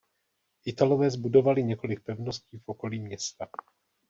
Italové 0.65 1.09
zbudovali 1.11 1.63
několik 1.63 1.99
pevností 2.03 2.57
v 2.57 2.69
okolí 2.69 2.99
města. 2.99 3.47